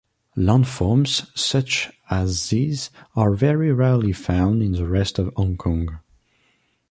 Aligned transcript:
Landforms 0.35 1.29
such 1.37 1.91
as 2.09 2.49
these 2.49 2.89
are 3.15 3.35
very 3.35 3.71
rarely 3.71 4.11
found 4.13 4.63
in 4.63 4.71
the 4.71 4.87
rest 4.87 5.19
of 5.19 5.31
Hong 5.35 5.57
Kong. 5.57 5.99